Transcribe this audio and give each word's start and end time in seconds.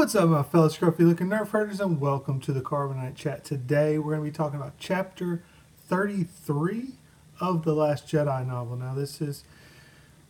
What's 0.00 0.14
up, 0.14 0.30
my 0.30 0.42
fellow 0.42 0.70
scruffy 0.70 1.00
looking 1.00 1.26
nerf 1.26 1.48
herders, 1.48 1.78
and 1.78 2.00
welcome 2.00 2.40
to 2.40 2.54
the 2.54 2.62
Carbonite 2.62 3.16
Chat. 3.16 3.44
Today, 3.44 3.98
we're 3.98 4.16
going 4.16 4.24
to 4.24 4.30
be 4.30 4.34
talking 4.34 4.58
about 4.58 4.78
chapter 4.78 5.42
33 5.88 6.92
of 7.38 7.64
The 7.66 7.74
Last 7.74 8.06
Jedi 8.06 8.46
novel. 8.46 8.76
Now, 8.76 8.94
this 8.94 9.20
is 9.20 9.44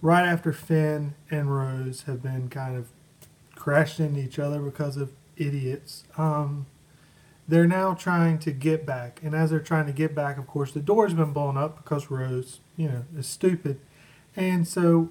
right 0.02 0.26
after 0.26 0.52
Finn 0.52 1.14
and 1.30 1.56
Rose 1.56 2.02
have 2.08 2.20
been 2.20 2.48
kind 2.48 2.76
of 2.76 2.88
crashed 3.54 4.00
into 4.00 4.18
each 4.18 4.40
other 4.40 4.58
because 4.58 4.96
of 4.96 5.12
idiots. 5.36 6.02
Um, 6.18 6.66
they're 7.46 7.68
now 7.68 7.94
trying 7.94 8.40
to 8.40 8.50
get 8.50 8.84
back, 8.84 9.20
and 9.22 9.36
as 9.36 9.50
they're 9.50 9.60
trying 9.60 9.86
to 9.86 9.92
get 9.92 10.16
back, 10.16 10.36
of 10.36 10.48
course, 10.48 10.72
the 10.72 10.80
door's 10.80 11.14
been 11.14 11.32
blown 11.32 11.56
up 11.56 11.76
because 11.76 12.10
Rose, 12.10 12.58
you 12.76 12.88
know, 12.88 13.04
is 13.16 13.28
stupid. 13.28 13.78
And 14.34 14.66
so 14.66 15.10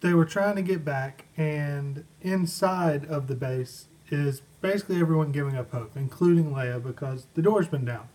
they 0.00 0.14
were 0.14 0.24
trying 0.24 0.56
to 0.56 0.62
get 0.62 0.84
back, 0.84 1.26
and 1.36 2.02
inside 2.22 3.04
of 3.04 3.28
the 3.28 3.36
base 3.36 3.86
is 4.10 4.42
basically 4.60 5.00
everyone 5.00 5.32
giving 5.32 5.56
up 5.56 5.70
hope, 5.72 5.96
including 5.96 6.52
Leia, 6.52 6.82
because 6.82 7.26
the 7.34 7.42
door's 7.42 7.68
been 7.68 7.84
down. 7.84 8.08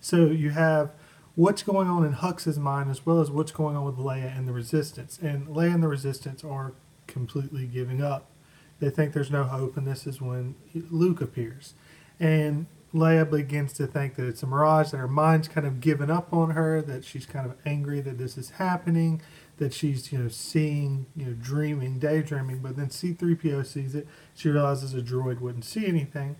So 0.00 0.26
you 0.26 0.50
have 0.50 0.90
what's 1.34 1.62
going 1.62 1.88
on 1.88 2.04
in 2.04 2.12
Hux's 2.12 2.58
mind 2.58 2.90
as 2.90 3.04
well 3.04 3.20
as 3.20 3.30
what's 3.30 3.52
going 3.52 3.76
on 3.76 3.84
with 3.84 3.96
Leia 3.96 4.36
and 4.36 4.48
the 4.48 4.52
Resistance. 4.52 5.18
And 5.20 5.48
Leia 5.48 5.74
and 5.74 5.82
the 5.82 5.88
Resistance 5.88 6.42
are 6.44 6.72
completely 7.06 7.66
giving 7.66 8.02
up. 8.02 8.30
They 8.78 8.90
think 8.90 9.12
there's 9.12 9.30
no 9.30 9.44
hope, 9.44 9.76
and 9.76 9.86
this 9.86 10.06
is 10.06 10.20
when 10.20 10.54
Luke 10.74 11.20
appears. 11.20 11.74
And 12.20 12.66
Leia 12.92 13.30
begins 13.30 13.72
to 13.74 13.86
think 13.86 14.14
that 14.16 14.26
it's 14.26 14.42
a 14.42 14.46
mirage, 14.46 14.90
that 14.90 14.98
her 14.98 15.08
mind's 15.08 15.48
kind 15.48 15.66
of 15.66 15.80
given 15.80 16.10
up 16.10 16.32
on 16.32 16.50
her, 16.50 16.80
that 16.82 17.04
she's 17.04 17.26
kind 17.26 17.46
of 17.46 17.56
angry 17.64 18.00
that 18.00 18.18
this 18.18 18.38
is 18.38 18.50
happening, 18.50 19.20
that 19.58 19.72
she's, 19.72 20.12
you 20.12 20.18
know, 20.18 20.28
seeing, 20.28 21.06
you 21.16 21.26
know, 21.26 21.32
dreaming, 21.32 21.98
daydreaming, 21.98 22.58
but 22.58 22.76
then 22.76 22.88
C3PO 22.88 23.64
sees 23.66 23.94
it. 23.94 24.06
She 24.34 24.48
realizes 24.50 24.94
a 24.94 25.00
droid 25.00 25.40
wouldn't 25.40 25.64
see 25.64 25.86
anything. 25.86 26.36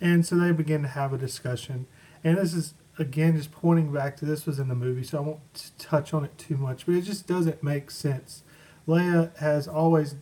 And 0.00 0.24
so 0.26 0.36
they 0.36 0.52
begin 0.52 0.82
to 0.82 0.88
have 0.88 1.12
a 1.12 1.18
discussion. 1.18 1.86
And 2.22 2.36
this 2.36 2.52
is, 2.52 2.74
again, 2.98 3.36
just 3.36 3.52
pointing 3.52 3.92
back 3.92 4.16
to 4.18 4.24
this 4.24 4.46
was 4.46 4.58
in 4.58 4.68
the 4.68 4.74
movie, 4.74 5.04
so 5.04 5.18
I 5.18 5.20
won't 5.22 5.72
touch 5.78 6.12
on 6.12 6.24
it 6.24 6.36
too 6.36 6.56
much, 6.56 6.86
but 6.86 6.94
it 6.94 7.02
just 7.02 7.26
doesn't 7.26 7.62
make 7.62 7.90
sense. 7.90 8.42
Leia 8.86 9.36
has 9.38 9.66
always 9.66 10.16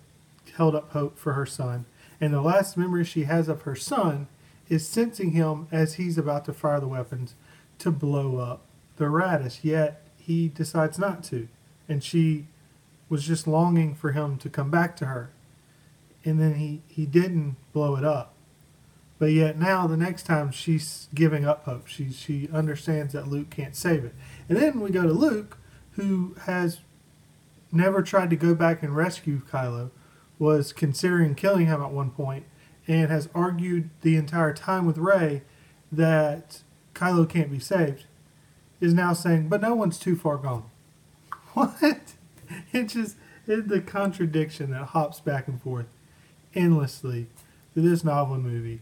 held 0.57 0.75
up 0.75 0.93
hope 0.93 1.19
for 1.19 1.33
her 1.33 1.47
son. 1.47 1.87
And 2.21 2.33
the 2.33 2.43
last 2.43 2.77
memory 2.77 3.05
she 3.05 3.25
has 3.25 3.49
of 3.49 3.63
her 3.63 3.77
son 3.77 4.29
is 4.69 4.87
sensing 4.87 5.31
him 5.33 5.67
as 5.73 5.95
he's 5.95 6.19
about 6.19 6.45
to 6.45 6.53
fire 6.53 6.81
the 6.81 6.89
weapons 6.89 7.35
to 7.79 7.91
blow 7.91 8.39
up 8.39 8.63
the 8.97 9.05
Raddus, 9.05 9.61
yet 9.63 10.05
he 10.17 10.49
decides 10.49 10.99
not 10.99 11.23
to. 11.25 11.49
And 11.89 12.05
she 12.05 12.47
was 13.09 13.25
just 13.25 13.47
longing 13.47 13.95
for 13.95 14.13
him 14.13 14.37
to 14.39 14.51
come 14.51 14.71
back 14.71 14.97
to 14.97 15.07
her. 15.07 15.31
And 16.25 16.39
then 16.39 16.55
he, 16.55 16.83
he 16.89 17.07
didn't 17.07 17.57
blow 17.73 17.97
it 17.97 18.05
up. 18.05 18.35
But 19.19 19.33
yet 19.33 19.59
now 19.59 19.87
the 19.87 19.97
next 19.97 20.25
time 20.25 20.53
she's 20.53 21.09
giving 21.15 21.45
up 21.45 21.65
hope. 21.65 21.89
She 21.89 22.13
she 22.13 22.49
understands 22.53 23.13
that 23.13 23.29
Luke 23.29 23.51
can't 23.51 23.75
save 23.75 24.05
it. 24.05 24.15
And 24.49 24.57
then 24.57 24.81
we 24.81 24.91
go 24.91 25.03
to 25.03 25.13
Luke, 25.13 25.59
who 25.93 26.37
has 26.43 26.81
never 27.73 28.03
tried 28.03 28.31
to 28.31 28.37
go 28.37 28.55
back 28.55 28.83
and 28.83 28.95
rescue 28.95 29.43
Kylo, 29.51 29.91
was 30.39 30.73
considering 30.73 31.35
killing 31.35 31.67
him 31.67 31.83
at 31.83 31.91
one 31.91 32.11
point, 32.11 32.45
and 32.87 33.11
has 33.11 33.29
argued 33.35 33.91
the 34.03 34.17
entire 34.17 34.55
time 34.55 34.87
with 34.87 34.97
Rey 34.97 35.43
that 35.91 36.63
Kylo 36.95 37.29
can't 37.29 37.51
be 37.51 37.59
saved, 37.59 38.05
is 38.81 38.95
now 38.95 39.13
saying, 39.13 39.49
but 39.49 39.61
no 39.61 39.75
one's 39.75 39.99
too 39.99 40.17
far 40.17 40.37
gone. 40.37 40.71
What? 41.59 42.15
It 42.73 42.85
just 42.85 43.17
it, 43.47 43.69
the 43.69 43.81
contradiction 43.81 44.71
that 44.71 44.87
hops 44.87 45.21
back 45.21 45.49
and 45.49 45.61
forth 45.61 45.87
endlessly 46.55 47.27
through 47.75 47.89
this 47.89 48.05
novel 48.05 48.37
and 48.37 48.45
movie 48.45 48.81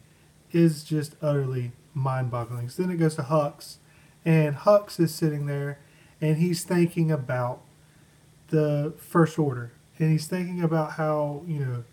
is 0.53 0.85
just 0.85 1.17
utterly 1.23 1.73
mind-boggling. 1.95 2.69
So 2.69 2.83
then 2.83 2.93
it 2.93 2.99
goes 2.99 3.15
to 3.17 3.23
Hux, 3.23 3.77
and 4.25 4.57
Hux 4.57 5.01
is 5.01 5.15
sitting 5.15 5.47
there, 5.47 5.79
and 6.21 6.37
he's 6.37 6.65
thinking 6.65 7.11
about 7.11 7.63
the 8.49 8.93
First 8.99 9.39
Order, 9.39 9.73
and 9.99 10.13
he's 10.13 10.27
thinking 10.27 10.63
about 10.63 10.93
how 10.93 11.43
you 11.47 11.59
know 11.59 11.85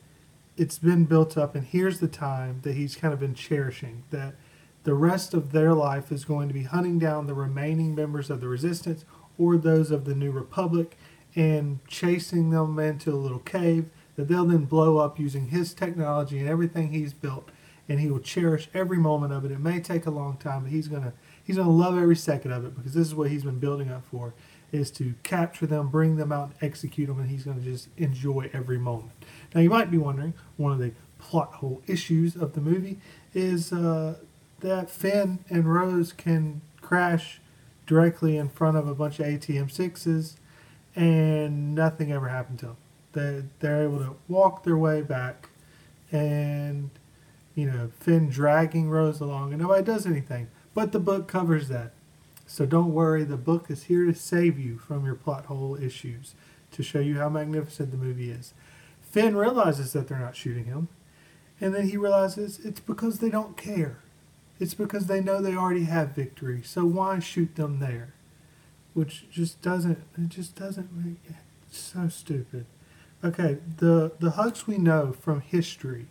it's 0.57 0.77
been 0.77 1.05
built 1.05 1.37
up, 1.37 1.55
and 1.55 1.65
here's 1.65 1.99
the 1.99 2.07
time 2.07 2.59
that 2.63 2.75
he's 2.75 2.95
kind 2.95 3.13
of 3.13 3.19
been 3.19 3.35
cherishing 3.35 4.03
that 4.11 4.35
the 4.83 4.93
rest 4.93 5.33
of 5.33 5.51
their 5.51 5.73
life 5.73 6.11
is 6.11 6.25
going 6.25 6.47
to 6.47 6.53
be 6.53 6.63
hunting 6.63 6.99
down 6.99 7.27
the 7.27 7.33
remaining 7.33 7.95
members 7.95 8.29
of 8.29 8.41
the 8.41 8.47
resistance 8.47 9.05
or 9.37 9.57
those 9.57 9.91
of 9.91 10.05
the 10.05 10.15
New 10.15 10.31
Republic 10.31 10.97
and 11.35 11.79
chasing 11.87 12.49
them 12.49 12.77
into 12.79 13.11
a 13.11 13.15
little 13.15 13.39
cave 13.39 13.89
that 14.15 14.27
they'll 14.27 14.45
then 14.45 14.65
blow 14.65 14.97
up 14.97 15.19
using 15.19 15.47
his 15.47 15.73
technology 15.73 16.39
and 16.39 16.47
everything 16.47 16.91
he's 16.91 17.13
built 17.13 17.49
and 17.89 17.99
he 17.99 18.09
will 18.09 18.19
cherish 18.19 18.69
every 18.73 18.97
moment 18.97 19.33
of 19.33 19.43
it. 19.43 19.51
It 19.51 19.59
may 19.59 19.79
take 19.79 20.05
a 20.05 20.11
long 20.11 20.37
time, 20.37 20.63
but 20.63 20.71
he's 20.71 20.87
gonna 20.87 21.13
he's 21.43 21.57
gonna 21.57 21.69
love 21.69 21.97
every 21.97 22.15
second 22.15 22.51
of 22.51 22.65
it 22.65 22.75
because 22.75 22.93
this 22.93 23.07
is 23.07 23.15
what 23.15 23.29
he's 23.29 23.43
been 23.43 23.59
building 23.59 23.91
up 23.91 24.05
for 24.05 24.33
is 24.71 24.89
to 24.89 25.13
capture 25.23 25.67
them, 25.67 25.89
bring 25.89 26.15
them 26.15 26.31
out, 26.31 26.53
execute 26.61 27.07
them, 27.07 27.19
and 27.19 27.29
he's 27.29 27.43
gonna 27.43 27.61
just 27.61 27.89
enjoy 27.97 28.49
every 28.53 28.77
moment. 28.77 29.11
Now 29.53 29.61
you 29.61 29.69
might 29.69 29.91
be 29.91 29.97
wondering, 29.97 30.33
one 30.57 30.71
of 30.71 30.79
the 30.79 30.93
plot 31.19 31.53
hole 31.55 31.81
issues 31.87 32.35
of 32.35 32.53
the 32.53 32.61
movie 32.61 32.99
is 33.33 33.73
uh, 33.73 34.15
that 34.63 34.89
Finn 34.89 35.39
and 35.49 35.71
Rose 35.71 36.11
can 36.11 36.61
crash 36.81 37.39
directly 37.85 38.37
in 38.37 38.49
front 38.49 38.77
of 38.77 38.87
a 38.87 38.95
bunch 38.95 39.19
of 39.19 39.27
AT-M6s, 39.27 40.35
and 40.95 41.75
nothing 41.75 42.11
ever 42.11 42.29
happened 42.29 42.59
to 42.59 42.65
them. 42.67 42.77
They 43.13 43.43
they're 43.59 43.83
able 43.83 43.99
to 43.99 44.15
walk 44.27 44.63
their 44.63 44.77
way 44.77 45.01
back, 45.01 45.49
and 46.11 46.89
you 47.55 47.69
know 47.69 47.91
Finn 47.99 48.29
dragging 48.29 48.89
Rose 48.89 49.19
along, 49.19 49.53
and 49.53 49.61
nobody 49.61 49.83
does 49.83 50.05
anything. 50.05 50.47
But 50.73 50.91
the 50.91 50.99
book 50.99 51.27
covers 51.27 51.67
that, 51.67 51.91
so 52.47 52.65
don't 52.65 52.93
worry. 52.93 53.23
The 53.23 53.37
book 53.37 53.69
is 53.69 53.83
here 53.83 54.05
to 54.05 54.15
save 54.15 54.57
you 54.57 54.77
from 54.79 55.05
your 55.05 55.15
plot 55.15 55.45
hole 55.45 55.75
issues, 55.75 56.33
to 56.71 56.81
show 56.81 56.99
you 56.99 57.19
how 57.19 57.29
magnificent 57.29 57.91
the 57.91 57.97
movie 57.97 58.31
is. 58.31 58.53
Finn 59.01 59.35
realizes 59.35 59.93
that 59.93 60.07
they're 60.07 60.17
not 60.17 60.35
shooting 60.35 60.65
him, 60.65 60.87
and 61.61 61.75
then 61.75 61.89
he 61.89 61.97
realizes 61.97 62.59
it's 62.65 62.79
because 62.79 63.19
they 63.19 63.29
don't 63.29 63.57
care. 63.57 63.99
It's 64.59 64.73
because 64.73 65.07
they 65.07 65.21
know 65.21 65.41
they 65.41 65.55
already 65.55 65.85
have 65.85 66.09
victory. 66.09 66.61
So 66.63 66.85
why 66.85 67.19
shoot 67.19 67.55
them 67.55 67.79
there? 67.79 68.13
Which 68.93 69.29
just 69.29 69.61
doesn't. 69.61 69.99
It 70.17 70.29
just 70.29 70.55
doesn't 70.55 70.93
make. 70.93 71.17
It's 71.67 71.79
so 71.79 72.07
stupid. 72.07 72.65
Okay, 73.23 73.57
the 73.77 74.11
the 74.19 74.31
Hux 74.31 74.67
we 74.67 74.77
know 74.77 75.13
from 75.19 75.41
history, 75.41 76.07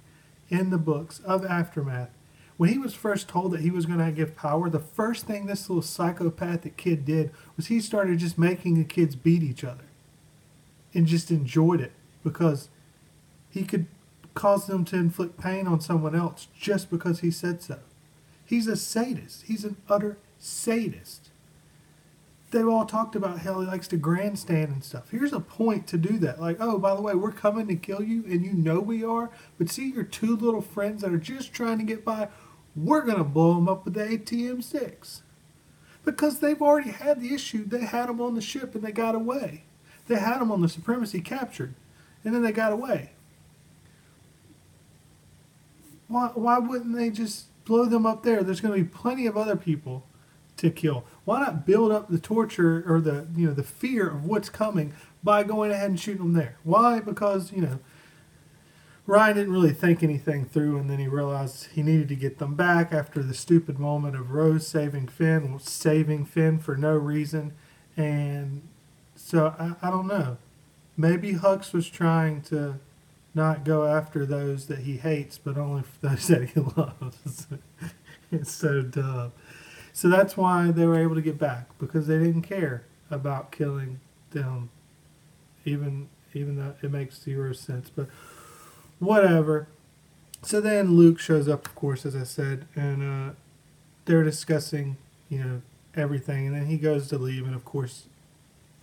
in 0.48 0.70
the 0.70 0.78
books 0.78 1.20
of 1.20 1.44
aftermath, 1.44 2.10
when 2.56 2.70
he 2.70 2.78
was 2.78 2.94
first 2.94 3.28
told 3.28 3.53
that 3.53 3.60
he 3.60 3.70
was 3.70 3.86
going 3.86 3.98
to 3.98 4.10
give 4.10 4.34
power, 4.36 4.69
the 4.69 4.80
first 4.80 5.26
thing 5.26 5.47
this 5.47 5.69
little 5.69 5.82
psychopathic 5.82 6.76
kid 6.76 7.04
did 7.04 7.30
was 7.56 7.66
he 7.66 7.80
started 7.80 8.19
just 8.19 8.38
making 8.38 8.74
the 8.76 8.84
kids 8.84 9.14
beat 9.14 9.42
each 9.42 9.62
other, 9.62 9.84
and 10.92 11.06
just 11.06 11.30
enjoyed 11.30 11.80
it 11.80 11.92
because 12.24 12.69
he 13.50 13.64
could 13.64 13.86
cause 14.34 14.66
them 14.66 14.84
to 14.86 14.97
inflict 14.97 15.38
pain 15.38 15.66
on 15.66 15.80
someone 15.80 16.14
else 16.14 16.48
just 16.59 16.91
because 16.91 17.20
he 17.20 17.30
said 17.30 17.62
so. 17.62 17.78
He's 18.52 18.66
a 18.66 18.76
sadist. 18.76 19.44
He's 19.46 19.64
an 19.64 19.78
utter 19.88 20.18
sadist. 20.38 21.30
They've 22.50 22.68
all 22.68 22.84
talked 22.84 23.16
about 23.16 23.38
how 23.38 23.58
he 23.60 23.66
likes 23.66 23.88
to 23.88 23.96
grandstand 23.96 24.70
and 24.70 24.84
stuff. 24.84 25.08
Here's 25.10 25.32
a 25.32 25.40
point 25.40 25.86
to 25.86 25.96
do 25.96 26.18
that. 26.18 26.38
Like, 26.38 26.58
oh, 26.60 26.76
by 26.76 26.94
the 26.94 27.00
way, 27.00 27.14
we're 27.14 27.32
coming 27.32 27.66
to 27.68 27.76
kill 27.76 28.02
you, 28.02 28.22
and 28.26 28.44
you 28.44 28.52
know 28.52 28.78
we 28.78 29.02
are. 29.02 29.30
But 29.56 29.70
see 29.70 29.91
your 29.91 30.04
two 30.04 30.36
little 30.36 30.60
friends 30.60 31.00
that 31.00 31.14
are 31.14 31.16
just 31.16 31.54
trying 31.54 31.78
to 31.78 31.84
get 31.84 32.04
by. 32.04 32.28
We're 32.76 33.00
going 33.00 33.16
to 33.16 33.24
blow 33.24 33.54
them 33.54 33.70
up 33.70 33.86
with 33.86 33.94
the 33.94 34.02
AT-M6. 34.02 35.22
Because 36.04 36.41
they've 36.41 36.60
already 36.60 36.91
had 36.91 37.22
the 37.22 37.32
issue. 37.32 37.64
They 37.64 37.86
had 37.86 38.10
them 38.10 38.20
on 38.20 38.34
the 38.34 38.42
ship 38.42 38.74
and 38.74 38.84
they 38.84 38.92
got 38.92 39.14
away. 39.14 39.64
They 40.08 40.16
had 40.16 40.42
them 40.42 40.52
on 40.52 40.60
the 40.60 40.68
Supremacy 40.68 41.22
captured, 41.22 41.72
and 42.22 42.34
then 42.34 42.42
they 42.42 42.52
got 42.52 42.72
away. 42.72 43.12
Why, 46.06 46.32
why 46.34 46.58
wouldn't 46.58 46.94
they 46.94 47.09
just 47.09 47.47
blow 47.64 47.86
them 47.86 48.06
up 48.06 48.22
there? 48.22 48.42
There's 48.42 48.60
going 48.60 48.74
to 48.76 48.82
be 48.82 48.88
plenty 48.88 49.26
of 49.26 49.36
other 49.36 49.56
people 49.56 50.06
to 50.56 50.70
kill. 50.70 51.04
Why 51.24 51.41
not 51.41 51.66
build 51.66 51.92
up 51.92 52.09
the 52.09 52.18
torture 52.18 52.84
or 52.86 53.00
the 53.00 53.26
you 53.36 53.47
know 53.47 53.54
the 53.54 53.62
fear 53.62 54.09
of 54.09 54.24
what's 54.24 54.48
coming 54.48 54.92
by 55.22 55.42
going 55.42 55.70
ahead 55.70 55.91
and 55.91 56.00
shooting 56.00 56.22
them 56.22 56.32
there? 56.34 56.56
Why? 56.62 57.00
Because 57.00 57.53
you 57.53 57.62
know 57.62 57.78
Rian 59.06 59.34
didn't 59.34 59.53
really 59.53 59.72
think 59.72 60.03
anything 60.03 60.44
through, 60.44 60.78
and 60.78 60.88
then 60.88 60.98
he 60.98 61.09
realized 61.09 61.68
he 61.72 61.82
needed 61.82 62.09
to 62.09 62.14
get 62.14 62.38
them 62.38 62.54
back 62.54 62.92
after 62.92 63.22
the 63.22 63.34
stupid 63.34 63.78
moment 63.78 64.15
of 64.15 64.30
Rose 64.30 64.66
saving 64.66 65.08
Finn, 65.08 65.58
saving 65.58 66.26
Finn 66.26 66.58
for 66.58 66.76
no 66.76 66.97
reason, 66.97 67.53
and 67.97 68.62
so 69.16 69.54
I, 69.58 69.86
I 69.86 69.91
don't 69.91 70.06
know. 70.06 70.36
Maybe 70.97 71.34
Hux 71.34 71.72
was 71.72 71.88
trying 71.88 72.42
to 72.42 72.78
not 73.34 73.64
go 73.64 73.86
after 73.86 74.26
those 74.26 74.66
that 74.66 74.80
he 74.80 74.98
hates, 74.98 75.38
but 75.38 75.56
only 75.56 75.84
those 76.00 76.28
that 76.28 76.50
he 76.50 76.60
loves. 76.60 77.46
it's 78.30 78.52
so 78.52 78.82
dumb. 78.82 79.32
So 79.92 80.08
that's 80.08 80.36
why 80.36 80.70
they 80.70 80.86
were 80.86 80.98
able 80.98 81.14
to 81.14 81.22
get 81.22 81.38
back 81.38 81.66
because 81.78 82.06
they 82.06 82.18
didn't 82.18 82.42
care 82.42 82.84
about 83.10 83.52
killing 83.52 84.00
them, 84.30 84.70
even 85.64 86.08
even 86.34 86.56
though 86.56 86.74
it 86.82 86.90
makes 86.90 87.20
zero 87.20 87.52
sense. 87.52 87.90
But 87.90 88.08
whatever. 88.98 89.68
So 90.40 90.60
then 90.60 90.96
Luke 90.96 91.20
shows 91.20 91.46
up, 91.46 91.66
of 91.66 91.74
course, 91.74 92.06
as 92.06 92.16
I 92.16 92.24
said, 92.24 92.66
and 92.74 93.30
uh, 93.30 93.34
they're 94.06 94.24
discussing, 94.24 94.96
you 95.28 95.38
know, 95.38 95.62
everything. 95.94 96.46
And 96.46 96.56
then 96.56 96.66
he 96.66 96.78
goes 96.78 97.08
to 97.08 97.18
leave, 97.18 97.46
and 97.46 97.54
of 97.54 97.64
course, 97.64 98.06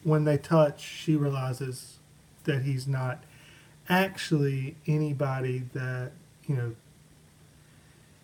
when 0.03 0.23
they 0.23 0.37
touch, 0.37 0.81
she 0.81 1.15
realizes 1.15 1.97
that 2.45 2.63
he's 2.63 2.87
not 2.87 3.23
actually 3.89 4.75
anybody 4.88 5.63
that 5.74 6.12
you 6.47 6.56
know. 6.56 6.75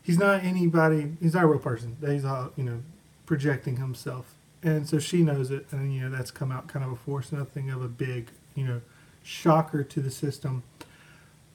He's 0.04 0.20
not 0.20 0.44
anybody. 0.44 1.14
He's 1.20 1.34
not 1.34 1.44
a 1.44 1.48
real 1.48 1.60
person. 1.60 1.98
He's 2.06 2.26
all 2.26 2.52
you 2.56 2.64
know, 2.64 2.84
projecting 3.26 3.78
himself, 3.78 4.36
and 4.62 4.88
so 4.88 5.00
she 5.00 5.24
knows 5.24 5.52
it, 5.52 5.66
and 5.72 5.94
you 5.94 6.02
know 6.02 6.16
that's 6.16 6.32
come 6.32 6.52
out 6.52 6.68
kind 6.68 6.86
of 6.86 6.92
a 6.92 6.96
force, 6.96 7.32
nothing 7.32 7.70
of 7.70 7.82
a 7.82 7.88
big 7.88 8.30
you 8.54 8.66
know 8.66 8.82
shocker 9.24 9.84
to 9.84 10.00
the 10.00 10.12
system. 10.12 10.64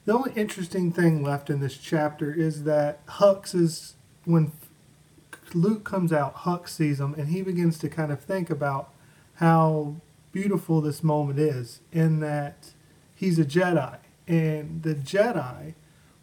The 0.05 0.13
only 0.13 0.33
interesting 0.35 0.91
thing 0.91 1.23
left 1.23 1.49
in 1.49 1.59
this 1.59 1.77
chapter 1.77 2.33
is 2.33 2.63
that 2.63 3.05
Hux 3.05 3.53
is 3.53 3.93
when 4.25 4.51
Luke 5.53 5.83
comes 5.83 6.11
out, 6.11 6.35
Hux 6.37 6.69
sees 6.69 6.99
him, 6.99 7.13
and 7.13 7.29
he 7.29 7.41
begins 7.41 7.77
to 7.79 7.89
kind 7.89 8.11
of 8.11 8.19
think 8.21 8.49
about 8.49 8.89
how 9.35 9.95
beautiful 10.31 10.81
this 10.81 11.03
moment 11.03 11.39
is 11.39 11.81
in 11.91 12.19
that 12.21 12.71
he's 13.21 13.37
a 13.37 13.45
Jedi. 13.45 13.97
And 14.27 14.81
the 14.81 14.95
Jedi 14.95 15.75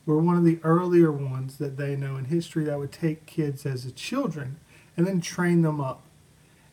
were 0.04 0.18
one 0.18 0.36
of 0.36 0.44
the 0.44 0.58
earlier 0.64 1.12
ones 1.12 1.58
that 1.58 1.76
they 1.76 1.94
know 1.94 2.16
in 2.16 2.26
history 2.26 2.64
that 2.64 2.78
would 2.78 2.92
take 2.92 3.24
kids 3.24 3.64
as 3.64 3.90
children 3.92 4.58
and 4.96 5.06
then 5.06 5.20
train 5.20 5.62
them 5.62 5.80
up. 5.80 6.02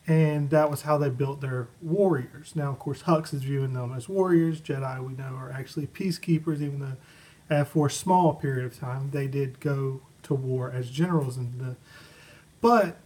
And 0.08 0.50
that 0.50 0.70
was 0.70 0.82
how 0.82 0.98
they 0.98 1.10
built 1.10 1.42
their 1.42 1.68
warriors. 1.82 2.56
Now, 2.56 2.72
of 2.72 2.80
course, 2.80 3.04
Hux 3.04 3.34
is 3.34 3.44
viewing 3.44 3.74
them 3.74 3.94
as 3.94 4.10
warriors. 4.10 4.62
Jedi, 4.62 5.08
we 5.08 5.14
know, 5.14 5.36
are 5.36 5.52
actually 5.52 5.88
peacekeepers, 5.88 6.60
even 6.62 6.80
though 6.80 7.56
uh, 7.56 7.64
for 7.64 7.88
a 7.88 7.92
small 7.92 8.34
period 8.34 8.66
of 8.66 8.80
time 8.80 9.12
they 9.12 9.28
did 9.28 9.60
go 9.60 10.02
to 10.24 10.34
war 10.34 10.72
as 10.72 10.90
generals. 10.90 11.38
And 11.38 11.60
the, 11.60 11.76
but 12.62 12.98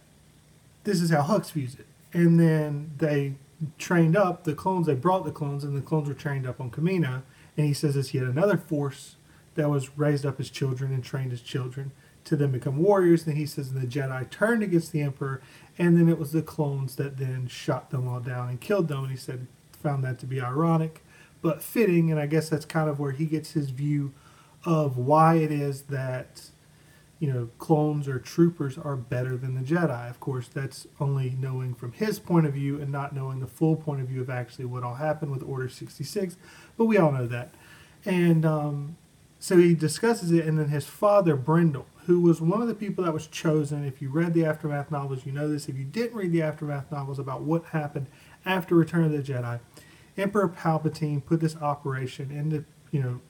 this 0.84 1.02
is 1.02 1.10
how 1.10 1.22
Hux 1.22 1.52
views 1.52 1.74
it. 1.74 1.86
And 2.14 2.40
then 2.40 2.92
they 2.96 3.34
trained 3.78 4.16
up 4.16 4.44
the 4.44 4.54
clones. 4.54 4.86
They 4.86 4.94
brought 4.94 5.24
the 5.24 5.32
clones, 5.32 5.64
and 5.64 5.76
the 5.76 5.80
clones 5.80 6.08
were 6.08 6.14
trained 6.14 6.46
up 6.46 6.60
on 6.60 6.70
Kamino. 6.70 7.22
And 7.56 7.66
he 7.66 7.74
says 7.74 7.96
it's 7.96 8.14
yet 8.14 8.24
another 8.24 8.56
force 8.56 9.16
that 9.54 9.68
was 9.68 9.96
raised 9.98 10.24
up 10.24 10.40
as 10.40 10.50
children 10.50 10.92
and 10.92 11.04
trained 11.04 11.32
as 11.32 11.42
children 11.42 11.92
to 12.24 12.36
then 12.36 12.52
become 12.52 12.82
warriors. 12.82 13.26
And 13.26 13.36
he 13.36 13.46
says 13.46 13.72
the 13.72 13.80
Jedi 13.80 14.28
turned 14.30 14.62
against 14.62 14.92
the 14.92 15.02
Emperor, 15.02 15.42
and 15.78 15.96
then 15.96 16.08
it 16.08 16.18
was 16.18 16.32
the 16.32 16.42
clones 16.42 16.96
that 16.96 17.18
then 17.18 17.48
shot 17.48 17.90
them 17.90 18.08
all 18.08 18.20
down 18.20 18.48
and 18.48 18.60
killed 18.60 18.88
them. 18.88 19.04
And 19.04 19.10
he 19.10 19.16
said 19.16 19.46
found 19.72 20.04
that 20.04 20.18
to 20.20 20.26
be 20.26 20.40
ironic, 20.40 21.02
but 21.42 21.62
fitting. 21.62 22.10
And 22.10 22.20
I 22.20 22.26
guess 22.26 22.48
that's 22.48 22.66
kind 22.66 22.88
of 22.88 23.00
where 23.00 23.12
he 23.12 23.26
gets 23.26 23.52
his 23.52 23.70
view 23.70 24.12
of 24.64 24.96
why 24.96 25.36
it 25.36 25.50
is 25.50 25.82
that 25.82 26.50
you 27.20 27.30
know, 27.30 27.50
clones 27.58 28.08
or 28.08 28.18
troopers 28.18 28.78
are 28.78 28.96
better 28.96 29.36
than 29.36 29.54
the 29.54 29.60
Jedi. 29.60 30.08
Of 30.08 30.18
course, 30.20 30.48
that's 30.48 30.88
only 30.98 31.36
knowing 31.38 31.74
from 31.74 31.92
his 31.92 32.18
point 32.18 32.46
of 32.46 32.54
view 32.54 32.80
and 32.80 32.90
not 32.90 33.14
knowing 33.14 33.40
the 33.40 33.46
full 33.46 33.76
point 33.76 34.00
of 34.00 34.08
view 34.08 34.22
of 34.22 34.30
actually 34.30 34.64
what 34.64 34.82
all 34.82 34.94
happened 34.94 35.30
with 35.30 35.42
Order 35.42 35.68
66, 35.68 36.36
but 36.78 36.86
we 36.86 36.96
all 36.96 37.12
know 37.12 37.26
that. 37.26 37.50
And 38.06 38.46
um, 38.46 38.96
so 39.38 39.58
he 39.58 39.74
discusses 39.74 40.32
it, 40.32 40.46
and 40.46 40.58
then 40.58 40.68
his 40.68 40.86
father, 40.86 41.36
Brendol, 41.36 41.84
who 42.06 42.22
was 42.22 42.40
one 42.40 42.62
of 42.62 42.68
the 42.68 42.74
people 42.74 43.04
that 43.04 43.12
was 43.12 43.26
chosen. 43.26 43.84
If 43.84 44.00
you 44.00 44.08
read 44.08 44.32
the 44.32 44.46
Aftermath 44.46 44.90
novels, 44.90 45.26
you 45.26 45.32
know 45.32 45.46
this. 45.46 45.68
If 45.68 45.76
you 45.76 45.84
didn't 45.84 46.16
read 46.16 46.32
the 46.32 46.40
Aftermath 46.40 46.90
novels 46.90 47.18
about 47.18 47.42
what 47.42 47.66
happened 47.66 48.06
after 48.46 48.74
Return 48.74 49.04
of 49.04 49.12
the 49.12 49.18
Jedi, 49.18 49.60
Emperor 50.16 50.48
Palpatine 50.48 51.22
put 51.24 51.40
this 51.40 51.56
operation 51.56 52.30
into, 52.30 52.64
you 52.90 53.02
know, 53.02 53.20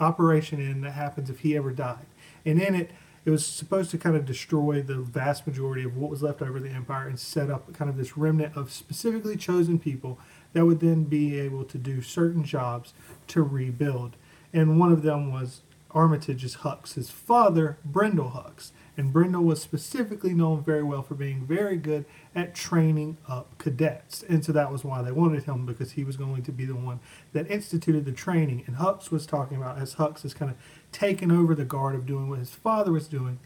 operation 0.00 0.60
in 0.60 0.80
that 0.80 0.92
happens 0.92 1.30
if 1.30 1.40
he 1.40 1.56
ever 1.56 1.70
died 1.70 2.06
and 2.44 2.60
in 2.60 2.74
it, 2.74 2.90
it 3.24 3.30
was 3.30 3.46
supposed 3.46 3.90
to 3.92 3.98
kind 3.98 4.16
of 4.16 4.26
destroy 4.26 4.82
the 4.82 4.96
vast 4.96 5.46
majority 5.46 5.84
of 5.84 5.96
what 5.96 6.10
was 6.10 6.22
left 6.22 6.42
over 6.42 6.58
the 6.58 6.70
empire 6.70 7.06
and 7.06 7.18
set 7.18 7.50
up 7.50 7.72
kind 7.72 7.88
of 7.88 7.96
this 7.96 8.16
remnant 8.16 8.56
of 8.56 8.72
specifically 8.72 9.36
chosen 9.36 9.78
people 9.78 10.18
that 10.54 10.66
would 10.66 10.80
then 10.80 11.04
be 11.04 11.38
able 11.38 11.64
to 11.64 11.78
do 11.78 12.02
certain 12.02 12.42
jobs 12.42 12.94
to 13.28 13.42
rebuild. 13.42 14.16
And 14.52 14.78
one 14.78 14.92
of 14.92 15.02
them 15.02 15.32
was 15.32 15.60
Armitage's 15.94 16.56
Hux, 16.56 16.94
his 16.94 17.10
father, 17.10 17.78
Brendol 17.88 18.32
Hux. 18.32 18.70
And 18.96 19.12
Brendol 19.12 19.44
was 19.44 19.62
specifically 19.62 20.34
known 20.34 20.62
very 20.62 20.82
well 20.82 21.02
for 21.02 21.14
being 21.14 21.46
very 21.46 21.76
good 21.76 22.04
at 22.34 22.54
training 22.54 23.16
up 23.26 23.56
cadets. 23.58 24.22
And 24.22 24.44
so 24.44 24.52
that 24.52 24.70
was 24.70 24.84
why 24.84 25.00
they 25.00 25.12
wanted 25.12 25.44
him 25.44 25.64
because 25.64 25.92
he 25.92 26.04
was 26.04 26.16
going 26.16 26.42
to 26.42 26.52
be 26.52 26.66
the 26.66 26.74
one 26.74 27.00
that 27.32 27.50
instituted 27.50 28.04
the 28.04 28.12
training. 28.12 28.64
And 28.66 28.76
Hux 28.76 29.10
was 29.10 29.24
talking 29.24 29.56
about, 29.56 29.78
as 29.78 29.94
Hux 29.94 30.24
is 30.24 30.34
kind 30.34 30.50
of 30.50 30.58
taken 30.92 31.30
over 31.30 31.54
the 31.54 31.64
guard 31.64 31.94
of 31.94 32.04
doing 32.04 32.28
what 32.28 32.38
his 32.38 32.50
father 32.50 32.92
was 32.92 33.08
doing, 33.08 33.38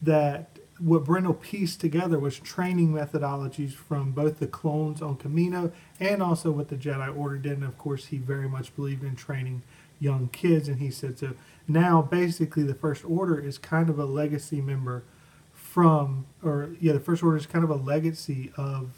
that 0.00 0.58
what 0.78 1.04
Brendol 1.04 1.40
pieced 1.40 1.80
together 1.80 2.18
was 2.18 2.38
training 2.38 2.92
methodologies 2.92 3.72
from 3.72 4.12
both 4.12 4.38
the 4.38 4.46
clones 4.46 5.00
on 5.00 5.16
Kamino 5.16 5.72
and 6.00 6.22
also 6.22 6.50
what 6.50 6.68
the 6.68 6.76
Jedi 6.76 7.16
Order 7.16 7.38
did. 7.38 7.52
And 7.52 7.64
of 7.64 7.78
course, 7.78 8.06
he 8.06 8.18
very 8.18 8.48
much 8.48 8.74
believed 8.74 9.04
in 9.04 9.14
training 9.14 9.62
young 10.02 10.28
kids. 10.28 10.68
And 10.68 10.78
he 10.80 10.90
said 10.90 11.18
so. 11.18 11.34
Now, 11.68 12.02
basically, 12.02 12.64
the 12.64 12.74
First 12.74 13.04
Order 13.04 13.38
is 13.38 13.56
kind 13.56 13.88
of 13.88 13.98
a 13.98 14.04
legacy 14.04 14.60
member 14.60 15.04
from, 15.52 16.26
or 16.42 16.70
yeah, 16.80 16.92
the 16.92 17.00
First 17.00 17.22
Order 17.22 17.36
is 17.36 17.46
kind 17.46 17.64
of 17.64 17.70
a 17.70 17.76
legacy 17.76 18.52
of 18.56 18.90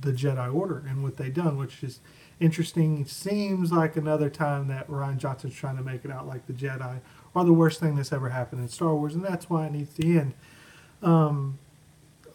the 0.00 0.12
Jedi 0.12 0.52
Order 0.52 0.84
and 0.88 1.02
what 1.02 1.16
they've 1.16 1.34
done, 1.34 1.56
which 1.58 1.82
is 1.82 2.00
interesting. 2.40 3.00
It 3.00 3.08
seems 3.08 3.72
like 3.72 3.96
another 3.96 4.30
time 4.30 4.68
that 4.68 4.88
Rian 4.88 5.18
Johnson's 5.18 5.54
trying 5.54 5.76
to 5.76 5.82
make 5.82 6.04
it 6.04 6.10
out 6.10 6.26
like 6.26 6.46
the 6.46 6.52
Jedi 6.52 7.00
are 7.34 7.44
the 7.44 7.52
worst 7.52 7.80
thing 7.80 7.96
that's 7.96 8.12
ever 8.12 8.30
happened 8.30 8.62
in 8.62 8.68
Star 8.68 8.94
Wars, 8.94 9.14
and 9.14 9.24
that's 9.24 9.50
why 9.50 9.66
it 9.66 9.72
needs 9.72 9.94
to 9.94 10.18
end. 10.18 10.34
Um, 11.02 11.58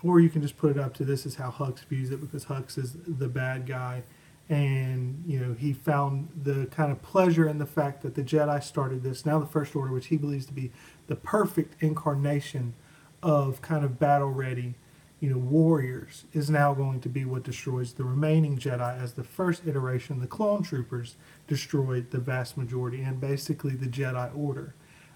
or 0.04 0.20
you 0.20 0.30
can 0.30 0.42
just 0.42 0.58
put 0.58 0.72
it 0.72 0.78
up 0.78 0.94
to 0.96 1.06
this 1.06 1.26
is 1.26 1.36
how 1.36 1.50
Hux 1.50 1.84
views 1.86 2.12
it 2.12 2.20
because 2.20 2.46
Hux 2.46 2.78
is 2.78 2.96
the 3.08 3.28
bad 3.28 3.66
guy, 3.66 4.04
and 4.54 5.24
you 5.26 5.40
know 5.40 5.54
he 5.54 5.74
found 5.74 6.30
the 6.44 6.68
kind 6.68 6.92
of 6.92 7.02
pleasure 7.02 7.50
in 7.50 7.58
the 7.58 7.66
fact 7.66 8.04
that 8.04 8.14
the 8.14 8.22
Jedi 8.22 8.64
started 8.64 9.02
this. 9.02 9.26
Now 9.26 9.40
the 9.40 9.48
First 9.48 9.76
Order, 9.76 9.92
which 9.92 10.08
he 10.08 10.18
believes 10.18 10.46
to 10.46 10.54
be 10.54 10.72
the 11.08 11.16
perfect 11.16 11.82
incarnation 11.82 12.76
of 13.24 13.64
kind 13.64 13.84
of 13.84 13.98
battle 13.98 14.30
ready, 14.30 14.76
you 15.20 15.32
know, 15.32 15.40
warriors, 15.40 16.26
is 16.34 16.52
now 16.52 16.76
going 16.76 17.02
to 17.02 17.10
be 17.10 17.26
what 17.26 17.42
destroys 17.42 17.94
the 17.94 18.04
remaining 18.04 18.60
Jedi. 18.60 19.02
As 19.02 19.14
the 19.14 19.24
first 19.24 19.66
iteration, 19.66 20.20
the 20.20 20.28
clone 20.28 20.62
troopers 20.62 21.16
destroyed 21.48 22.12
the 22.12 22.20
vast 22.20 22.56
majority 22.56 23.02
and 23.02 23.20
basically 23.20 23.76
the 23.76 23.88
Jedi 23.88 24.38
Order 24.38 24.76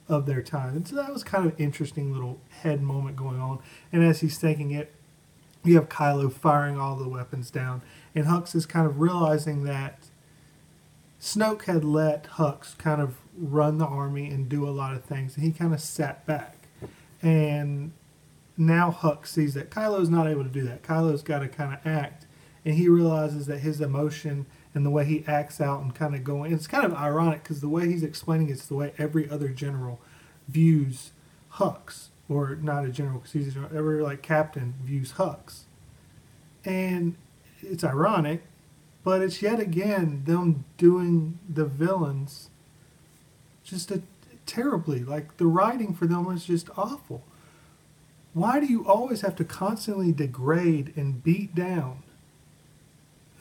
of 0.10 0.26
their 0.26 0.42
time. 0.42 0.76
And 0.76 0.88
so 0.88 0.96
that 0.96 1.14
was 1.14 1.24
kind 1.24 1.46
of 1.46 1.52
an 1.52 1.64
interesting 1.64 2.12
little 2.12 2.42
head 2.50 2.82
moment 2.82 3.18
going 3.18 3.40
on. 3.40 3.60
And 3.92 4.04
as 4.04 4.22
he's 4.22 4.40
thinking 4.40 4.72
it, 4.72 4.96
you 5.68 5.76
have 5.76 5.90
Kylo 5.90 6.32
firing 6.32 6.80
all 6.80 6.96
the 6.96 7.10
weapons 7.10 7.52
down, 7.52 7.82
and 8.16 8.26
Hux 8.26 8.56
is 8.56 8.66
kind 8.66 8.88
of 8.88 9.00
realizing 9.00 9.64
that 9.64 10.08
Snoke 11.20 11.64
had 11.64 11.84
let 11.84 12.26
Hux 12.26 12.78
kind 12.78 13.02
of 13.02 13.18
run 13.38 13.78
the 13.78 13.86
army 13.86 14.28
and 14.28 14.48
do 14.48 14.68
a 14.68 14.72
lot 14.72 14.96
of 14.96 15.04
things, 15.04 15.36
and 15.36 15.44
he 15.44 15.52
kind 15.52 15.74
of 15.74 15.82
sat 15.82 16.26
back. 16.26 16.68
And 17.22 17.92
now 18.56 18.92
Hux 18.92 19.28
sees 19.28 19.54
that 19.56 19.70
Kylo's 19.70 20.10
not 20.10 20.28
able 20.28 20.44
to 20.44 20.50
do 20.50 20.64
that. 20.64 20.84
Kylo's 20.84 21.24
got 21.24 21.40
to 21.40 21.48
kind 21.48 21.74
of 21.74 21.86
act, 21.86 22.26
and 22.64 22.76
he 22.76 22.88
realizes 22.88 23.48
that 23.48 23.60
his 23.60 23.82
emotion 23.82 24.46
and 24.74 24.86
the 24.86 24.90
way 24.92 25.06
he 25.06 25.24
acts 25.28 25.60
out 25.60 25.82
and 25.82 25.96
kind 25.96 26.14
of 26.14 26.24
going. 26.24 26.54
It's 26.54 26.68
kind 26.68 26.86
of 26.86 26.94
ironic 26.94 27.44
because 27.44 27.62
the 27.62 27.70
way 27.70 27.88
he's 27.88 28.04
explaining 28.04 28.50
it's 28.50 28.68
the 28.68 28.76
way 28.76 28.94
every 28.98 29.30
other 29.30 29.50
general 29.50 30.00
views 30.48 31.12
Hux, 31.54 32.10
or 32.30 32.56
not 32.56 32.86
a 32.86 32.90
general 32.90 33.20
because 33.20 33.34
he's 33.34 33.56
a 33.56 33.82
like 33.82 34.22
captain 34.22 34.76
views 34.84 35.14
Hux, 35.14 35.62
and 36.66 37.16
it's 37.62 37.84
ironic, 37.84 38.44
but 39.04 39.22
it's 39.22 39.42
yet 39.42 39.60
again 39.60 40.24
them 40.26 40.66
doing 40.78 41.40
the 41.48 41.66
villains 41.66 42.50
just 43.64 43.92
a, 43.92 44.02
terribly. 44.46 45.04
Like 45.04 45.38
the 45.38 45.46
writing 45.46 45.94
for 45.94 46.08
them 46.08 46.26
was 46.26 46.46
just 46.46 46.70
awful. 46.78 47.24
Why 48.34 48.60
do 48.60 48.68
you 48.68 48.88
always 48.88 49.22
have 49.22 49.36
to 49.38 49.44
constantly 49.44 50.12
degrade 50.12 50.94
and 50.96 51.24
beat 51.24 51.56
down 51.56 52.04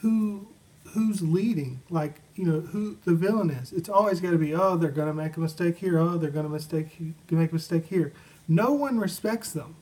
who 0.01 0.47
who's 0.93 1.21
leading, 1.21 1.83
like 1.91 2.21
you 2.35 2.45
know 2.45 2.61
who 2.61 2.97
the 3.05 3.15
villain 3.15 3.51
is. 3.51 3.73
It's 3.73 3.89
always 3.89 4.21
got 4.21 4.31
to 4.31 4.39
be 4.39 4.55
oh 4.55 4.77
they're 4.77 4.91
gonna 4.91 5.15
make 5.15 5.37
a 5.37 5.41
mistake 5.41 5.79
here, 5.79 5.99
oh 5.99 6.17
they're 6.17 6.31
gonna 6.31 6.49
mistake 6.49 6.99
make 7.31 7.51
a 7.51 7.55
mistake 7.55 7.87
here. 7.87 8.13
No 8.49 8.73
one 8.73 8.99
respects 8.99 9.53
them. 9.53 9.77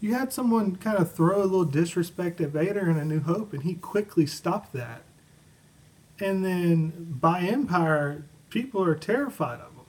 You 0.00 0.14
had 0.14 0.32
someone 0.32 0.76
kind 0.76 0.98
of 0.98 1.12
throw 1.12 1.38
a 1.38 1.44
little 1.44 1.64
disrespect 1.64 2.40
at 2.40 2.50
Vader 2.50 2.90
in 2.90 2.98
A 2.98 3.04
New 3.04 3.20
Hope, 3.20 3.52
and 3.52 3.62
he 3.62 3.74
quickly 3.74 4.26
stopped 4.26 4.72
that. 4.72 5.02
And 6.18 6.44
then 6.44 7.16
by 7.20 7.40
Empire, 7.40 8.24
people 8.50 8.82
are 8.84 8.94
terrified 8.94 9.60
of 9.60 9.72
him. 9.72 9.84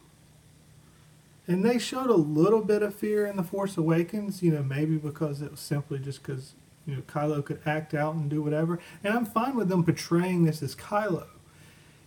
And 1.46 1.64
they 1.64 1.78
showed 1.78 2.10
a 2.10 2.16
little 2.16 2.62
bit 2.62 2.82
of 2.82 2.96
fear 2.96 3.26
in 3.26 3.38
The 3.38 3.44
Force 3.44 3.78
Awakens, 3.78 4.44
you 4.44 4.52
know, 4.52 4.64
maybe 4.64 4.98
because 4.98 5.42
it 5.42 5.52
was 5.52 5.62
simply 5.62 6.00
just 6.00 6.22
because 6.22 6.54
you 6.86 6.96
know, 6.96 7.02
Kylo 7.02 7.44
could 7.44 7.62
act 7.66 7.94
out 7.94 8.16
and 8.16 8.30
do 8.30 8.42
whatever. 8.42 8.80
And 9.04 9.14
I'm 9.14 9.26
fine 9.26 9.56
with 9.56 9.70
them 9.70 9.84
portraying 9.84 10.44
this 10.44 10.64
as 10.64 10.76
Kylo. 10.76 11.28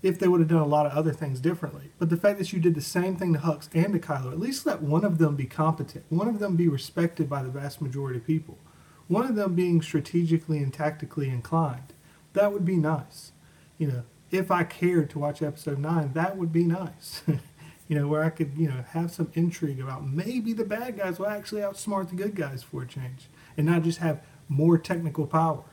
If 0.02 0.19
they 0.19 0.28
would 0.28 0.40
have 0.40 0.49
done 0.49 0.62
a 0.62 0.66
lot 0.66 0.87
of 0.87 0.92
other 0.92 1.12
things 1.12 1.40
differently. 1.40 1.90
But 1.99 2.09
the 2.09 2.16
fact 2.16 2.38
that 2.38 2.52
you 2.52 2.61
did 2.61 2.75
the 2.75 2.80
same 2.80 3.16
thing 3.16 3.35
to 3.35 3.38
Hux 3.38 3.69
and 3.75 3.92
to 3.92 3.99
Kylo, 3.99 4.33
at 4.33 4.40
least 4.40 4.64
let 4.64 4.83
one 4.83 5.04
of 5.04 5.19
them 5.19 5.37
be 5.37 5.45
competent, 5.47 6.04
one 6.09 6.28
of 6.28 6.38
them 6.38 6.57
be 6.57 6.69
respected 6.69 7.28
by 7.28 7.42
the 7.42 7.50
vast 7.50 7.83
majority 7.83 8.19
of 8.19 8.26
people, 8.26 8.59
one 9.09 9.26
of 9.26 9.35
them 9.35 9.54
being 9.54 9.83
strategically 9.83 10.59
and 10.59 10.73
tactically 10.73 11.28
inclined. 11.28 11.92
That 12.33 12.52
would 12.52 12.64
be 12.64 12.76
nice. 12.76 13.33
You 13.76 13.88
know, 13.88 14.02
if 14.30 14.50
I 14.50 14.64
cared 14.64 15.11
to 15.11 15.19
watch 15.19 15.42
episode 15.42 15.78
nine, 15.78 16.12
that 16.14 16.37
would 16.37 16.52
be 16.52 16.64
nice. 16.64 17.23
you 17.88 17.99
know, 17.99 18.07
where 18.07 18.23
I 18.23 18.30
could, 18.30 18.52
you 18.57 18.69
know, 18.69 18.85
have 18.90 19.11
some 19.11 19.33
intrigue 19.35 19.80
about 19.80 20.07
maybe 20.07 20.52
the 20.52 20.64
bad 20.64 20.97
guys 20.97 21.19
will 21.19 21.26
actually 21.26 21.62
outsmart 21.62 22.09
the 22.09 22.14
good 22.14 22.37
guys 22.37 22.62
for 22.62 22.83
a 22.83 22.87
change 22.87 23.26
and 23.57 23.66
not 23.66 23.83
just 23.83 23.99
have 23.99 24.21
more 24.49 24.78
technical 24.78 25.26
power. 25.26 25.64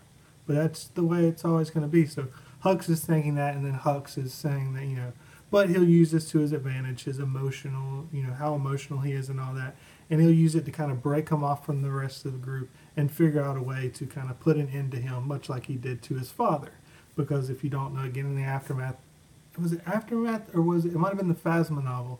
But 0.47 0.55
that's 0.55 0.85
the 0.85 1.03
way 1.03 1.27
it's 1.27 1.45
always 1.45 1.69
going 1.69 1.83
to 1.83 1.87
be. 1.87 2.05
So 2.07 2.27
Hux 2.63 2.89
is 2.89 3.05
thinking 3.05 3.35
that, 3.35 3.55
and 3.55 3.65
then 3.65 3.79
Hux 3.79 4.17
is 4.17 4.33
saying 4.33 4.73
that, 4.73 4.85
you 4.85 4.95
know, 4.95 5.13
but 5.49 5.69
he'll 5.69 5.87
use 5.87 6.11
this 6.11 6.29
to 6.31 6.39
his 6.39 6.51
advantage, 6.51 7.03
his 7.03 7.19
emotional, 7.19 8.07
you 8.11 8.23
know, 8.23 8.33
how 8.33 8.55
emotional 8.55 8.99
he 8.99 9.13
is 9.13 9.29
and 9.29 9.39
all 9.39 9.53
that. 9.53 9.75
And 10.09 10.21
he'll 10.21 10.31
use 10.31 10.55
it 10.55 10.65
to 10.65 10.71
kind 10.71 10.91
of 10.91 11.01
break 11.01 11.29
him 11.29 11.43
off 11.43 11.65
from 11.65 11.81
the 11.81 11.91
rest 11.91 12.25
of 12.25 12.33
the 12.33 12.37
group 12.37 12.69
and 12.95 13.11
figure 13.11 13.43
out 13.43 13.57
a 13.57 13.61
way 13.61 13.89
to 13.89 14.05
kind 14.05 14.29
of 14.29 14.39
put 14.39 14.57
an 14.57 14.69
end 14.69 14.91
to 14.91 14.97
him, 14.97 15.27
much 15.27 15.49
like 15.49 15.67
he 15.67 15.75
did 15.75 16.01
to 16.03 16.15
his 16.15 16.31
father. 16.31 16.71
Because 17.15 17.49
if 17.49 17.63
you 17.63 17.69
don't 17.69 17.93
know, 17.93 18.03
again, 18.03 18.25
in 18.25 18.35
the 18.35 18.43
aftermath, 18.43 18.97
was 19.57 19.73
it 19.73 19.81
aftermath 19.85 20.53
or 20.53 20.61
was 20.61 20.85
it? 20.85 20.93
It 20.93 20.97
might 20.97 21.09
have 21.09 21.17
been 21.17 21.29
the 21.29 21.33
Phasma 21.33 21.83
novel. 21.83 22.19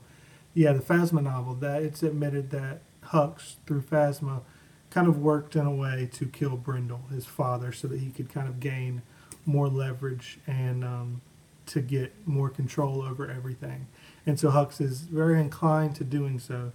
Yeah, 0.54 0.74
the 0.74 0.80
Phasma 0.80 1.22
novel. 1.22 1.54
That 1.54 1.84
it's 1.84 2.02
admitted 2.04 2.50
that 2.52 2.82
Hux 3.06 3.56
through 3.66 3.84
Phasma 3.84 4.42
kind 4.90 5.08
of 5.08 5.20
worked 5.20 5.56
in 5.56 5.66
a 5.66 5.74
way 5.74 6.10
to 6.14 6.26
kill 6.26 6.58
Brendol, 6.58 7.12
his 7.12 7.26
father, 7.26 7.72
so 7.72 7.88
that 7.90 8.00
he 8.00 8.10
could 8.10 8.34
kind 8.34 8.48
of 8.48 8.60
gain 8.60 9.02
more 9.48 9.68
leverage 9.68 10.38
and 10.46 10.84
um, 10.84 11.22
to 11.66 11.82
get 11.82 12.14
more 12.28 12.50
control 12.50 13.02
over 13.02 13.30
everything. 13.30 13.88
And 14.26 14.40
so 14.40 14.52
Hux 14.52 14.80
is 14.82 15.02
very 15.02 15.40
inclined 15.40 15.96
to 15.96 16.04
doing 16.04 16.38
so. 16.38 16.74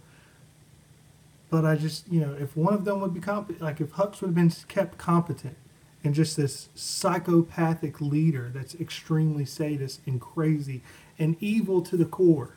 But 1.50 1.66
I 1.66 1.76
just, 1.76 2.10
you 2.10 2.20
know, 2.20 2.32
if 2.32 2.56
one 2.56 2.72
of 2.72 2.84
them 2.84 3.00
would 3.00 3.12
be 3.12 3.20
competent, 3.20 3.62
like 3.62 3.80
if 3.80 3.92
Hux 3.92 4.20
would 4.20 4.28
have 4.28 4.34
been 4.34 4.50
kept 4.68 4.96
competent 4.98 5.56
and 6.02 6.14
just 6.14 6.36
this 6.36 6.70
psychopathic 6.74 8.00
leader 8.00 8.50
that's 8.52 8.74
extremely 8.74 9.44
sadist 9.44 10.00
and 10.06 10.20
crazy 10.20 10.82
and 11.18 11.36
evil 11.40 11.82
to 11.82 11.96
the 11.96 12.06
core, 12.06 12.56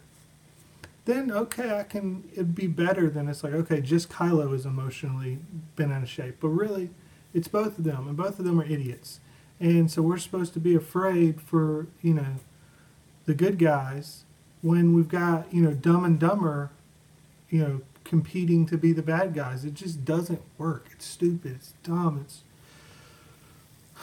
then 1.06 1.32
okay, 1.32 1.78
I 1.78 1.84
can. 1.84 2.28
It'd 2.34 2.56
be 2.56 2.68
better 2.68 3.10
than 3.10 3.28
it's 3.28 3.44
like 3.44 3.54
okay, 3.54 3.80
just 3.80 4.10
Kylo 4.10 4.54
is 4.54 4.66
emotionally 4.66 5.38
been 5.76 5.92
out 5.92 6.02
of 6.02 6.10
shape, 6.10 6.38
but 6.40 6.50
really, 6.50 6.90
it's 7.34 7.48
both 7.48 7.78
of 7.78 7.84
them, 7.84 8.08
and 8.08 8.18
both 8.18 8.40
of 8.40 8.46
them 8.46 8.60
are 8.60 8.66
idiots, 8.66 9.20
and 9.60 9.90
so 9.90 10.02
we're 10.02 10.18
supposed 10.18 10.54
to 10.54 10.60
be 10.60 10.76
afraid 10.76 11.42
for 11.42 11.88
you 12.02 12.14
know, 12.14 12.36
the 13.26 13.34
good 13.34 13.58
guys 13.58 14.24
when 14.62 14.94
we've 14.94 15.10
got 15.10 15.54
you 15.54 15.62
know 15.62 15.74
Dumb 15.74 16.06
and 16.06 16.20
Dumber, 16.20 16.72
you 17.50 17.60
know, 17.60 17.82
competing 18.04 18.66
to 18.68 18.78
be 18.78 18.94
the 18.94 19.02
bad 19.02 19.34
guys. 19.34 19.66
It 19.66 19.74
just 19.74 20.06
doesn't 20.06 20.42
work. 20.58 20.88
It's 20.92 21.06
stupid. 21.06 21.54
It's 21.56 21.74
dumb. 21.84 22.22
It's 22.24 22.42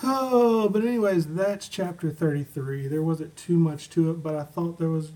Oh, 0.03 0.69
but 0.69 0.83
anyways, 0.83 1.29
that's 1.29 1.69
chapter 1.69 2.11
33. 2.11 2.89
There 2.89 3.03
wasn't 3.03 3.37
too 3.37 3.57
much 3.59 3.89
to 3.91 4.11
it, 4.11 4.23
but 4.23 4.35
I 4.35 4.43
thought 4.43 4.79
there 4.79 4.89
was 4.89 5.13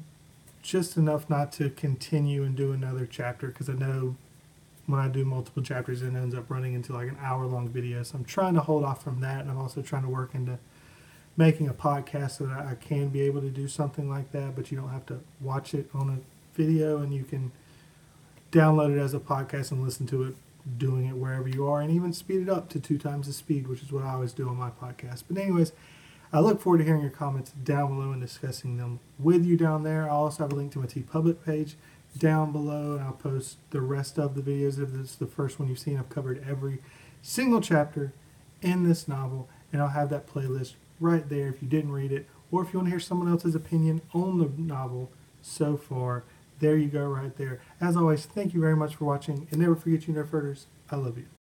just 0.62 0.96
enough 0.96 1.30
not 1.30 1.52
to 1.52 1.70
continue 1.70 2.42
and 2.42 2.54
do 2.56 2.72
another 2.72 3.06
chapter 3.06 3.48
because 3.48 3.68
I 3.68 3.74
know 3.74 4.16
when 4.86 5.00
I 5.00 5.08
do 5.08 5.24
multiple 5.24 5.62
chapters, 5.62 6.02
it 6.02 6.14
ends 6.14 6.34
up 6.34 6.48
running 6.48 6.74
into 6.74 6.92
like 6.92 7.08
an 7.08 7.18
hour 7.20 7.46
long 7.46 7.68
video. 7.68 8.02
So 8.02 8.18
I'm 8.18 8.24
trying 8.24 8.54
to 8.54 8.60
hold 8.60 8.84
off 8.84 9.02
from 9.02 9.20
that, 9.20 9.40
and 9.40 9.50
I'm 9.50 9.58
also 9.58 9.82
trying 9.82 10.02
to 10.02 10.08
work 10.08 10.34
into 10.34 10.58
making 11.36 11.68
a 11.68 11.74
podcast 11.74 12.32
so 12.32 12.46
that 12.46 12.66
I 12.66 12.74
can 12.74 13.08
be 13.08 13.20
able 13.22 13.40
to 13.42 13.50
do 13.50 13.68
something 13.68 14.08
like 14.08 14.32
that, 14.32 14.56
but 14.56 14.70
you 14.70 14.78
don't 14.78 14.88
have 14.88 15.06
to 15.06 15.20
watch 15.40 15.74
it 15.74 15.90
on 15.92 16.08
a 16.08 16.56
video 16.56 16.98
and 16.98 17.12
you 17.12 17.24
can 17.24 17.52
download 18.50 18.96
it 18.96 18.98
as 18.98 19.12
a 19.12 19.20
podcast 19.20 19.70
and 19.70 19.84
listen 19.84 20.06
to 20.06 20.22
it 20.24 20.34
doing 20.78 21.06
it 21.06 21.16
wherever 21.16 21.48
you 21.48 21.68
are 21.68 21.80
and 21.80 21.92
even 21.92 22.12
speed 22.12 22.42
it 22.42 22.48
up 22.48 22.68
to 22.70 22.80
two 22.80 22.98
times 22.98 23.26
the 23.26 23.32
speed, 23.32 23.68
which 23.68 23.82
is 23.82 23.92
what 23.92 24.02
I 24.02 24.14
always 24.14 24.32
do 24.32 24.48
on 24.48 24.56
my 24.56 24.70
podcast. 24.70 25.24
But 25.28 25.38
anyways, 25.38 25.72
I 26.32 26.40
look 26.40 26.60
forward 26.60 26.78
to 26.78 26.84
hearing 26.84 27.02
your 27.02 27.10
comments 27.10 27.52
down 27.52 27.88
below 27.94 28.12
and 28.12 28.20
discussing 28.20 28.78
them 28.78 28.98
with 29.18 29.44
you 29.44 29.56
down 29.56 29.84
there. 29.84 30.10
I'll 30.10 30.24
also 30.24 30.42
have 30.42 30.52
a 30.52 30.56
link 30.56 30.72
to 30.72 30.78
my 30.78 30.86
T 30.86 31.02
Public 31.02 31.44
page 31.44 31.76
down 32.16 32.52
below, 32.52 32.94
and 32.94 33.02
I'll 33.02 33.12
post 33.12 33.58
the 33.70 33.80
rest 33.80 34.18
of 34.18 34.34
the 34.34 34.42
videos. 34.42 34.80
If 34.82 34.92
this 34.92 35.10
is 35.10 35.16
the 35.16 35.26
first 35.26 35.58
one 35.58 35.68
you've 35.68 35.78
seen, 35.78 35.98
I've 35.98 36.08
covered 36.08 36.44
every 36.48 36.78
single 37.22 37.60
chapter 37.60 38.12
in 38.62 38.84
this 38.88 39.06
novel, 39.06 39.48
and 39.72 39.82
I'll 39.82 39.88
have 39.88 40.10
that 40.10 40.26
playlist 40.26 40.74
right 40.98 41.28
there 41.28 41.48
if 41.48 41.62
you 41.62 41.68
didn't 41.68 41.92
read 41.92 42.12
it, 42.12 42.26
or 42.50 42.62
if 42.62 42.72
you 42.72 42.78
want 42.78 42.86
to 42.86 42.90
hear 42.90 43.00
someone 43.00 43.28
else's 43.28 43.54
opinion 43.54 44.00
on 44.14 44.38
the 44.38 44.50
novel 44.56 45.10
so 45.42 45.76
far. 45.76 46.24
There 46.58 46.76
you 46.76 46.88
go, 46.88 47.04
right 47.06 47.36
there. 47.36 47.60
As 47.80 47.96
always, 47.96 48.24
thank 48.24 48.54
you 48.54 48.60
very 48.60 48.76
much 48.76 48.96
for 48.96 49.04
watching, 49.04 49.46
and 49.50 49.60
never 49.60 49.76
forget, 49.76 50.08
you 50.08 50.14
Nerferders, 50.14 50.64
I 50.90 50.96
love 50.96 51.18
you. 51.18 51.26